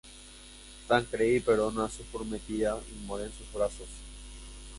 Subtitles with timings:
[0.87, 3.87] Tancredi perdona a su prometida y muere en sus brazos.